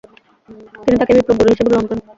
[0.83, 1.99] তিনি তাকেই বিপ্লব-গুরু হিসেবে গ্রহণ করেন।